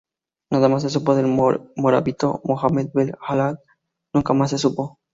Nada 0.51 0.67
más 0.67 0.81
se 0.81 0.89
supo 0.89 1.13
del 1.13 1.27
morabito 1.27 2.41
Mohamed 2.43 2.89
ben 2.91 3.11
al-Lal, 3.21 3.59
nunca 4.15 4.33
más 4.33 4.49
se 4.49 4.57
supo. 4.57 4.97